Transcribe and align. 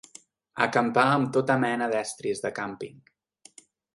Acampar 0.65 1.03
amb 1.17 1.29
tota 1.35 1.59
mena 1.65 1.91
d'estris 1.93 2.43
de 2.47 2.53
càmping. 2.61 2.97